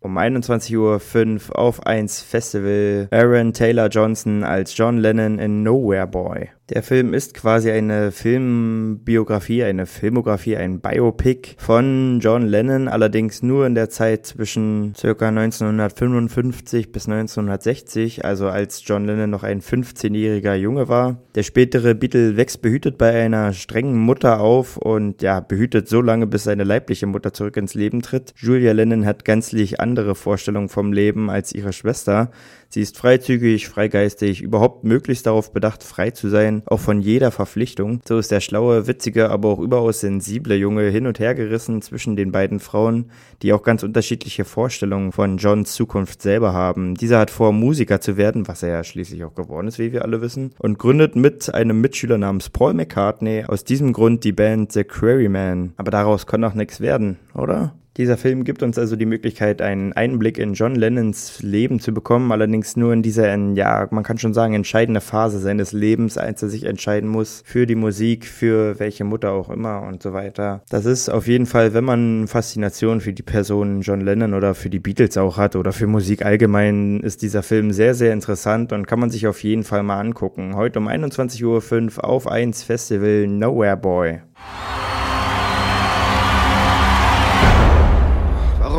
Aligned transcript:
um 0.00 0.16
21.05 0.16 1.50
Uhr 1.50 1.58
auf 1.58 1.86
1 1.86 2.22
Festival 2.22 3.08
Aaron 3.10 3.52
Taylor 3.52 3.88
Johnson 3.88 4.44
als 4.44 4.76
John 4.76 4.98
Lennon 4.98 5.38
in 5.38 5.62
Nowhere 5.62 6.06
Boy. 6.06 6.50
Der 6.70 6.82
Film 6.82 7.14
ist 7.14 7.32
quasi 7.32 7.70
eine 7.70 8.12
Filmbiografie, 8.12 9.64
eine 9.64 9.86
Filmografie, 9.86 10.58
ein 10.58 10.80
Biopic 10.80 11.54
von 11.56 12.18
John 12.20 12.42
Lennon, 12.42 12.88
allerdings 12.88 13.42
nur 13.42 13.66
in 13.66 13.74
der 13.74 13.88
Zeit 13.88 14.26
zwischen 14.26 14.92
ca. 15.00 15.28
1955 15.28 16.92
bis 16.92 17.08
1960, 17.08 18.26
also 18.26 18.48
als 18.48 18.82
John 18.84 19.06
Lennon 19.06 19.30
noch 19.30 19.44
ein 19.44 19.62
15-jähriger 19.62 20.54
Junge 20.56 20.88
war. 20.88 21.16
Der 21.34 21.42
spätere 21.42 21.94
Beatle 21.94 22.36
wächst 22.36 22.60
behütet 22.60 22.98
bei 22.98 23.18
einer 23.18 23.54
strengen 23.54 23.96
Mutter 23.96 24.40
auf 24.40 24.76
und 24.76 25.22
ja, 25.22 25.40
behütet 25.40 25.88
so 25.88 26.02
lange, 26.02 26.26
bis 26.26 26.44
seine 26.44 26.64
leibliche 26.64 27.06
Mutter 27.06 27.32
zurück 27.32 27.56
ins 27.56 27.72
Leben 27.72 28.02
tritt. 28.02 28.34
Julia 28.36 28.72
Lennon 28.72 29.06
hat 29.06 29.24
gänzlich 29.24 29.80
andere 29.88 30.14
Vorstellungen 30.14 30.68
vom 30.68 30.92
Leben 30.92 31.30
als 31.30 31.52
ihre 31.52 31.72
Schwester. 31.72 32.30
Sie 32.68 32.82
ist 32.82 32.98
freizügig, 32.98 33.66
freigeistig, 33.66 34.42
überhaupt 34.42 34.84
möglichst 34.84 35.24
darauf 35.24 35.54
bedacht, 35.54 35.82
frei 35.82 36.10
zu 36.10 36.28
sein, 36.28 36.62
auch 36.66 36.80
von 36.80 37.00
jeder 37.00 37.30
Verpflichtung. 37.30 38.02
So 38.06 38.18
ist 38.18 38.30
der 38.30 38.40
schlaue, 38.40 38.86
witzige, 38.86 39.30
aber 39.30 39.48
auch 39.48 39.58
überaus 39.58 40.00
sensible 40.00 40.54
Junge 40.54 40.90
hin 40.90 41.06
und 41.06 41.18
her 41.18 41.34
gerissen 41.34 41.80
zwischen 41.80 42.14
den 42.14 42.30
beiden 42.30 42.60
Frauen, 42.60 43.10
die 43.40 43.54
auch 43.54 43.62
ganz 43.62 43.82
unterschiedliche 43.82 44.44
Vorstellungen 44.44 45.12
von 45.12 45.38
Johns 45.38 45.72
Zukunft 45.72 46.20
selber 46.20 46.52
haben. 46.52 46.94
Dieser 46.94 47.20
hat 47.20 47.30
vor, 47.30 47.52
Musiker 47.52 48.02
zu 48.02 48.18
werden, 48.18 48.46
was 48.46 48.62
er 48.62 48.68
ja 48.68 48.84
schließlich 48.84 49.24
auch 49.24 49.34
geworden 49.34 49.68
ist, 49.68 49.78
wie 49.78 49.92
wir 49.92 50.02
alle 50.02 50.20
wissen, 50.20 50.50
und 50.58 50.78
gründet 50.78 51.16
mit 51.16 51.54
einem 51.54 51.80
Mitschüler 51.80 52.18
namens 52.18 52.50
Paul 52.50 52.74
McCartney 52.74 53.44
aus 53.46 53.64
diesem 53.64 53.94
Grund 53.94 54.24
die 54.24 54.32
Band 54.32 54.72
The 54.72 54.84
Quarrymen. 54.84 55.72
Aber 55.78 55.90
daraus 55.90 56.26
kann 56.26 56.44
auch 56.44 56.54
nichts 56.54 56.80
werden, 56.80 57.16
oder? 57.32 57.72
Dieser 57.98 58.16
Film 58.16 58.44
gibt 58.44 58.62
uns 58.62 58.78
also 58.78 58.94
die 58.94 59.06
Möglichkeit, 59.06 59.60
einen 59.60 59.92
Einblick 59.92 60.38
in 60.38 60.54
John 60.54 60.76
Lennons 60.76 61.42
Leben 61.42 61.80
zu 61.80 61.92
bekommen, 61.92 62.30
allerdings 62.30 62.76
nur 62.76 62.92
in 62.92 63.02
dieser, 63.02 63.36
ja, 63.54 63.88
man 63.90 64.04
kann 64.04 64.18
schon 64.18 64.32
sagen, 64.32 64.54
entscheidende 64.54 65.00
Phase 65.00 65.40
seines 65.40 65.72
Lebens, 65.72 66.16
als 66.16 66.40
er 66.40 66.48
sich 66.48 66.62
entscheiden 66.62 67.08
muss 67.08 67.42
für 67.44 67.66
die 67.66 67.74
Musik, 67.74 68.26
für 68.26 68.78
welche 68.78 69.02
Mutter 69.02 69.32
auch 69.32 69.50
immer 69.50 69.82
und 69.82 70.00
so 70.00 70.12
weiter. 70.12 70.62
Das 70.70 70.86
ist 70.86 71.08
auf 71.08 71.26
jeden 71.26 71.46
Fall, 71.46 71.74
wenn 71.74 71.82
man 71.82 72.28
Faszination 72.28 73.00
für 73.00 73.12
die 73.12 73.24
Person 73.24 73.80
John 73.80 74.00
Lennon 74.00 74.32
oder 74.32 74.54
für 74.54 74.70
die 74.70 74.78
Beatles 74.78 75.16
auch 75.16 75.36
hat 75.36 75.56
oder 75.56 75.72
für 75.72 75.88
Musik 75.88 76.24
allgemein, 76.24 77.00
ist 77.00 77.22
dieser 77.22 77.42
Film 77.42 77.72
sehr, 77.72 77.96
sehr 77.96 78.12
interessant 78.12 78.72
und 78.72 78.86
kann 78.86 79.00
man 79.00 79.10
sich 79.10 79.26
auf 79.26 79.42
jeden 79.42 79.64
Fall 79.64 79.82
mal 79.82 79.98
angucken. 79.98 80.54
Heute 80.54 80.78
um 80.78 80.86
21.05 80.86 81.98
Uhr 81.98 82.04
auf 82.04 82.28
1 82.28 82.62
Festival 82.62 83.26
Nowhere 83.26 83.76
Boy. 83.76 84.20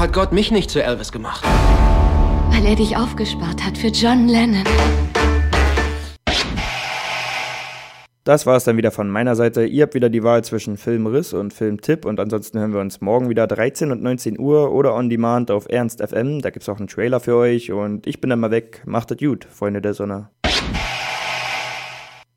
Warum 0.00 0.14
hat 0.14 0.18
Gott 0.18 0.32
mich 0.32 0.50
nicht 0.50 0.70
zu 0.70 0.82
Elvis 0.82 1.12
gemacht? 1.12 1.44
Weil 1.44 2.64
er 2.64 2.74
dich 2.74 2.96
aufgespart 2.96 3.62
hat 3.62 3.76
für 3.76 3.88
John 3.88 4.28
Lennon. 4.28 4.64
Das 8.24 8.46
war 8.46 8.56
es 8.56 8.64
dann 8.64 8.78
wieder 8.78 8.92
von 8.92 9.10
meiner 9.10 9.36
Seite. 9.36 9.66
Ihr 9.66 9.82
habt 9.82 9.92
wieder 9.92 10.08
die 10.08 10.22
Wahl 10.22 10.42
zwischen 10.42 10.78
Filmriss 10.78 11.34
und 11.34 11.52
Filmtipp 11.52 12.06
und 12.06 12.18
ansonsten 12.18 12.58
hören 12.60 12.72
wir 12.72 12.80
uns 12.80 13.02
morgen 13.02 13.28
wieder 13.28 13.46
13 13.46 13.92
und 13.92 14.02
19 14.02 14.38
Uhr 14.38 14.72
oder 14.72 14.94
on 14.94 15.10
demand 15.10 15.50
auf 15.50 15.68
Ernst 15.68 16.00
FM. 16.00 16.40
Da 16.40 16.48
gibt 16.48 16.62
es 16.62 16.70
auch 16.70 16.78
einen 16.78 16.88
Trailer 16.88 17.20
für 17.20 17.36
euch 17.36 17.70
und 17.70 18.06
ich 18.06 18.22
bin 18.22 18.30
dann 18.30 18.40
mal 18.40 18.50
weg. 18.50 18.80
Macht 18.86 19.10
es 19.10 19.18
gut, 19.18 19.44
Freunde 19.50 19.82
der 19.82 19.92
Sonne. 19.92 20.30